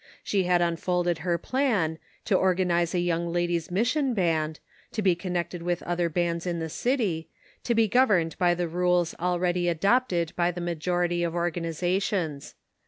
She 0.23 0.45
had 0.45 0.63
unfolded 0.63 1.19
her 1.19 1.37
plan, 1.37 1.99
to 2.25 2.33
organize 2.35 2.95
a 2.95 2.99
Young 2.99 3.31
Ladies' 3.31 3.69
Mission 3.69 4.15
Band, 4.15 4.59
to 4.93 5.03
be 5.03 5.13
connected 5.13 5.61
with 5.61 5.83
other 5.83 6.09
bands 6.09 6.47
in 6.47 6.57
the 6.57 6.69
city, 6.69 7.29
to 7.65 7.75
be 7.75 7.87
governed 7.87 8.35
by 8.39 8.55
the 8.55 8.67
rules 8.67 9.13
already 9.19 9.67
adopted 9.69 10.33
by 10.35 10.49
the 10.49 10.59
majority 10.59 11.21
of 11.21 11.35
organ 11.35 11.65
izations. 11.65 12.55